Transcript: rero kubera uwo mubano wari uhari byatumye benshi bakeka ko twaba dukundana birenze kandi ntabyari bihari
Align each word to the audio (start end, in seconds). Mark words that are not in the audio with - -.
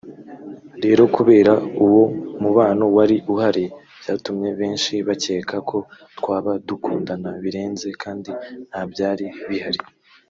rero 0.83 1.03
kubera 1.15 1.53
uwo 1.85 2.03
mubano 2.41 2.85
wari 2.95 3.17
uhari 3.33 3.65
byatumye 4.01 4.49
benshi 4.59 4.93
bakeka 5.07 5.55
ko 5.69 5.77
twaba 6.17 6.51
dukundana 6.67 7.29
birenze 7.43 7.87
kandi 8.03 8.31
ntabyari 8.69 9.27
bihari 9.49 9.81